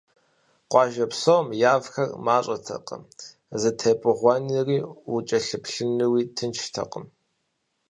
Къуажэ 0.71 1.05
псом 1.11 1.47
явхэр 1.73 2.09
мащӏэтэкъым, 2.25 3.03
зэтепӏыгъэнуи, 3.61 4.79
укӏэлъыплъынуи 5.15 6.23
тынштэкъым. 6.35 7.05